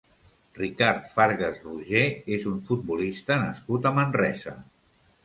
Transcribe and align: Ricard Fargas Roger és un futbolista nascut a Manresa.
Ricard 0.59 1.03
Fargas 1.11 1.59
Roger 1.65 2.01
és 2.37 2.47
un 2.53 2.55
futbolista 2.71 3.39
nascut 3.45 3.87
a 3.91 3.93
Manresa. 3.99 4.57